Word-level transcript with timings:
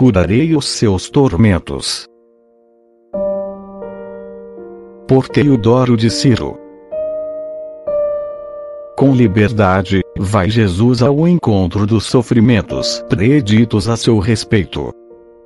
curarei 0.00 0.56
os 0.56 0.66
seus 0.66 1.10
tormentos. 1.10 2.06
Por 5.06 5.28
Teodoro 5.28 5.94
de 5.94 6.08
Ciro. 6.08 6.56
Com 8.96 9.12
liberdade, 9.12 10.00
vai 10.18 10.48
Jesus 10.48 11.02
ao 11.02 11.28
encontro 11.28 11.86
dos 11.86 12.06
sofrimentos 12.06 13.04
preditos 13.10 13.90
a 13.90 13.96
seu 13.98 14.18
respeito. 14.18 14.90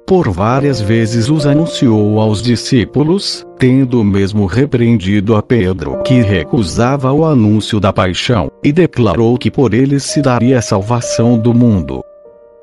Por 0.06 0.30
várias 0.30 0.80
vezes 0.80 1.28
os 1.28 1.46
anunciou 1.46 2.20
aos 2.20 2.40
discípulos, 2.40 3.44
tendo 3.58 4.04
mesmo 4.04 4.46
repreendido 4.46 5.34
a 5.34 5.42
Pedro, 5.42 6.00
que 6.04 6.20
recusava 6.20 7.12
o 7.12 7.24
anúncio 7.24 7.80
da 7.80 7.92
paixão, 7.92 8.48
e 8.62 8.70
declarou 8.70 9.36
que 9.36 9.50
por 9.50 9.74
eles 9.74 10.04
se 10.04 10.22
daria 10.22 10.60
a 10.60 10.62
salvação 10.62 11.36
do 11.36 11.52
mundo. 11.52 12.04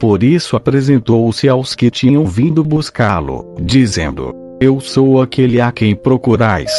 Por 0.01 0.23
isso 0.23 0.55
apresentou-se 0.55 1.47
aos 1.47 1.75
que 1.75 1.91
tinham 1.91 2.25
vindo 2.25 2.63
buscá-lo, 2.63 3.53
dizendo: 3.61 4.33
Eu 4.59 4.79
sou 4.79 5.21
aquele 5.21 5.61
a 5.61 5.71
quem 5.71 5.95
procurais. 5.95 6.71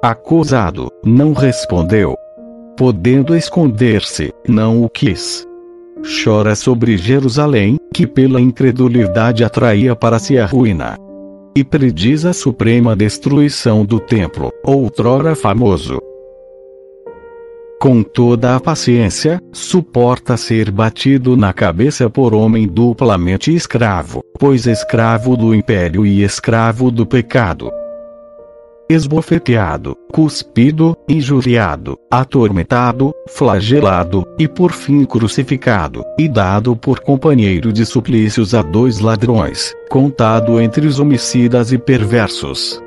Acusado, 0.00 0.88
não 1.04 1.32
respondeu, 1.32 2.14
podendo 2.76 3.36
esconder-se, 3.36 4.32
não 4.46 4.84
o 4.84 4.88
quis. 4.88 5.44
Chora 6.22 6.54
sobre 6.54 6.96
Jerusalém, 6.96 7.76
que 7.92 8.06
pela 8.06 8.40
incredulidade 8.40 9.42
atraía 9.42 9.96
para 9.96 10.20
si 10.20 10.38
a 10.38 10.46
ruína. 10.46 10.96
E 11.56 11.64
prediz 11.64 12.24
a 12.24 12.32
suprema 12.32 12.94
destruição 12.94 13.84
do 13.84 13.98
templo, 13.98 14.52
outrora 14.64 15.34
famoso. 15.34 16.00
Com 17.80 18.02
toda 18.02 18.54
a 18.54 18.60
paciência, 18.60 19.40
suporta 19.52 20.36
ser 20.36 20.70
batido 20.70 21.34
na 21.34 21.50
cabeça 21.50 22.10
por 22.10 22.34
homem 22.34 22.68
duplamente 22.68 23.54
escravo, 23.54 24.22
pois 24.38 24.66
escravo 24.66 25.34
do 25.34 25.54
império 25.54 26.04
e 26.04 26.22
escravo 26.22 26.90
do 26.90 27.06
pecado 27.06 27.72
esbofeteado, 28.90 29.96
cuspido, 30.10 30.96
injuriado, 31.08 31.96
atormentado, 32.10 33.14
flagelado, 33.28 34.26
e 34.36 34.48
por 34.48 34.72
fim 34.72 35.04
crucificado, 35.04 36.04
e 36.18 36.28
dado 36.28 36.74
por 36.74 36.98
companheiro 36.98 37.72
de 37.72 37.86
suplícios 37.86 38.52
a 38.52 38.62
dois 38.62 38.98
ladrões, 38.98 39.72
contado 39.88 40.60
entre 40.60 40.88
os 40.88 40.98
homicidas 40.98 41.70
e 41.70 41.78
perversos. 41.78 42.82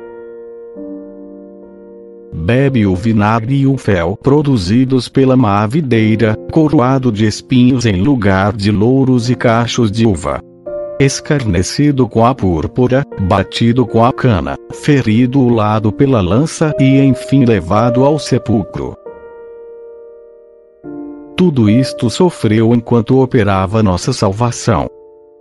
Bebe 2.44 2.86
o 2.86 2.94
vinagre 2.94 3.56
e 3.56 3.66
o 3.66 3.78
fel 3.78 4.18
produzidos 4.22 5.08
pela 5.08 5.38
má 5.38 5.66
videira, 5.66 6.36
coroado 6.52 7.10
de 7.10 7.26
espinhos 7.26 7.86
em 7.86 8.02
lugar 8.02 8.52
de 8.52 8.70
louros 8.70 9.30
e 9.30 9.36
cachos 9.36 9.90
de 9.90 10.06
uva 10.06 10.42
escarnecido 11.00 12.08
com 12.08 12.26
a 12.26 12.36
púrpura, 12.36 13.04
batido 13.22 13.86
com 13.86 14.06
a 14.06 14.14
cana, 14.14 14.56
ferido 14.72 15.40
o 15.40 15.50
lado 15.50 15.92
pela 15.92 16.22
lança 16.22 16.74
e 16.80 17.00
enfim 17.00 17.46
levado 17.46 18.06
ao 18.06 18.20
sepulcro. 18.20 18.96
Tudo 21.36 21.70
isto 21.70 22.10
sofreu 22.10 22.74
enquanto 22.74 23.20
operava 23.20 23.82
nossa 23.82 24.14
salvação. 24.14 24.88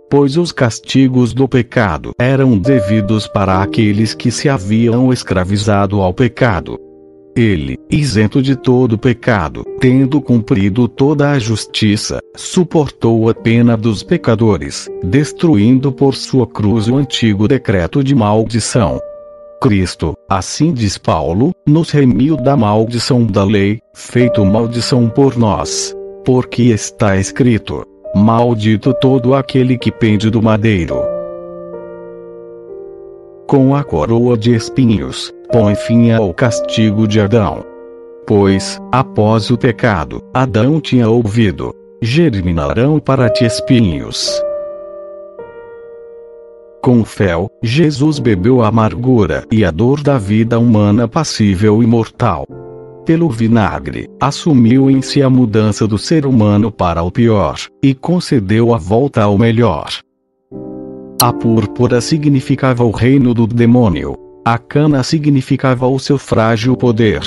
Pois 0.09 0.37
os 0.37 0.51
castigos 0.51 1.33
do 1.33 1.47
pecado 1.47 2.11
eram 2.19 2.57
devidos 2.57 3.27
para 3.27 3.61
aqueles 3.61 4.13
que 4.13 4.31
se 4.31 4.49
haviam 4.49 5.13
escravizado 5.13 6.01
ao 6.01 6.13
pecado 6.13 6.92
ele, 7.35 7.79
isento 7.89 8.41
de 8.41 8.55
todo 8.55 8.97
pecado, 8.97 9.63
tendo 9.79 10.21
cumprido 10.21 10.87
toda 10.87 11.31
a 11.31 11.39
justiça, 11.39 12.19
suportou 12.35 13.29
a 13.29 13.33
pena 13.33 13.75
dos 13.75 14.03
pecadores, 14.03 14.87
destruindo 15.03 15.91
por 15.91 16.15
sua 16.15 16.45
cruz 16.45 16.87
o 16.87 16.95
antigo 16.95 17.47
decreto 17.47 18.03
de 18.03 18.13
maldição. 18.13 18.99
Cristo, 19.61 20.13
assim 20.29 20.73
diz 20.73 20.97
Paulo, 20.97 21.51
nos 21.65 21.89
remiu 21.89 22.35
da 22.35 22.57
maldição 22.57 23.25
da 23.25 23.43
lei, 23.45 23.79
feito 23.93 24.43
maldição 24.43 25.09
por 25.09 25.37
nós. 25.37 25.95
Porque 26.25 26.63
está 26.63 27.17
escrito: 27.17 27.85
Maldito 28.13 28.93
todo 29.01 29.33
aquele 29.33 29.77
que 29.77 29.91
pende 29.91 30.29
do 30.29 30.41
madeiro. 30.41 30.97
Com 33.47 33.75
a 33.75 33.83
coroa 33.83 34.37
de 34.37 34.53
espinhos, 34.53 35.33
põe 35.53 35.75
fim 35.75 36.09
ao 36.09 36.33
castigo 36.33 37.07
de 37.07 37.21
Adão. 37.21 37.63
Pois, 38.25 38.81
após 38.91 39.51
o 39.51 39.57
pecado, 39.57 40.19
Adão 40.33 40.81
tinha 40.81 41.07
ouvido: 41.07 41.75
germinarão 42.01 42.99
para 42.99 43.29
ti 43.29 43.45
espinhos. 43.45 44.41
Com 46.81 47.05
fel, 47.05 47.51
Jesus 47.61 48.17
bebeu 48.17 48.63
a 48.63 48.69
amargura 48.69 49.45
e 49.51 49.63
a 49.63 49.69
dor 49.69 50.01
da 50.01 50.17
vida 50.17 50.57
humana 50.57 51.07
passível 51.07 51.83
e 51.83 51.85
mortal. 51.85 52.47
Pelo 53.05 53.29
vinagre, 53.29 54.09
assumiu 54.19 54.89
em 54.89 55.03
si 55.03 55.21
a 55.21 55.29
mudança 55.29 55.85
do 55.85 55.99
ser 55.99 56.25
humano 56.25 56.71
para 56.71 57.03
o 57.03 57.11
pior, 57.11 57.57
e 57.81 57.93
concedeu 57.93 58.73
a 58.73 58.77
volta 58.77 59.21
ao 59.21 59.37
melhor. 59.37 59.89
A 61.21 61.31
púrpura 61.31 62.01
significava 62.01 62.83
o 62.83 62.91
reino 62.91 63.33
do 63.33 63.45
demônio, 63.45 64.22
a 64.45 64.57
cana 64.57 65.03
significava 65.03 65.87
o 65.87 65.97
seu 65.97 66.17
frágil 66.17 66.75
poder. 66.75 67.21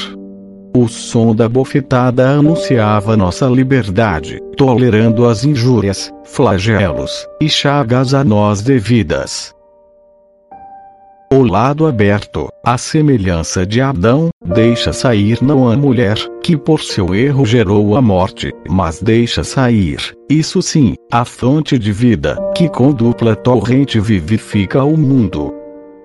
O 0.76 0.88
som 0.88 1.34
da 1.34 1.48
bofetada 1.48 2.28
anunciava 2.28 3.16
nossa 3.16 3.46
liberdade, 3.46 4.38
tolerando 4.58 5.26
as 5.26 5.42
injúrias, 5.42 6.12
flagelos 6.24 7.26
e 7.40 7.48
chagas 7.48 8.12
a 8.12 8.22
nós 8.22 8.60
devidas. 8.60 9.54
O 11.32 11.42
lado 11.42 11.86
aberto, 11.86 12.48
a 12.64 12.78
semelhança 12.78 13.66
de 13.66 13.80
Adão, 13.80 14.28
deixa 14.44 14.92
sair 14.92 15.42
não 15.42 15.68
a 15.68 15.76
mulher, 15.76 16.16
que 16.42 16.56
por 16.56 16.80
seu 16.82 17.14
erro 17.14 17.44
gerou 17.44 17.96
a 17.96 18.02
morte, 18.02 18.52
mas 18.68 19.00
deixa 19.00 19.42
sair, 19.42 19.98
isso 20.30 20.62
sim, 20.62 20.94
a 21.10 21.24
fonte 21.24 21.78
de 21.78 21.90
vida, 21.90 22.36
que 22.54 22.68
com 22.68 22.92
dupla 22.92 23.34
torrente 23.34 23.98
vivifica 23.98 24.84
o 24.84 24.96
mundo. 24.96 25.55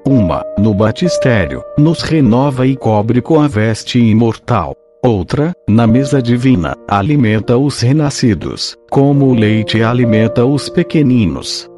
Uma, 0.06 0.44
no 0.58 0.74
batistério, 0.74 1.64
nos 1.78 2.02
renova 2.02 2.66
e 2.66 2.76
cobre 2.76 3.22
com 3.22 3.40
a 3.40 3.48
veste 3.48 4.00
imortal. 4.00 4.76
Outra, 5.04 5.54
na 5.68 5.88
mesa 5.88 6.22
divina, 6.22 6.76
alimenta 6.88 7.58
os 7.58 7.80
renascidos, 7.82 8.76
como 8.90 9.28
o 9.28 9.34
leite 9.34 9.82
alimenta 9.82 10.46
os 10.46 10.70
pequeninos. 10.70 11.71